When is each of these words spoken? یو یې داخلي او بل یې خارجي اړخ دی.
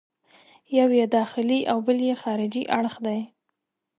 یو 0.77 0.89
یې 0.99 1.05
داخلي 1.17 1.59
او 1.71 1.77
بل 1.87 1.97
یې 2.07 2.15
خارجي 2.23 2.63
اړخ 2.77 2.95
دی. 3.05 3.19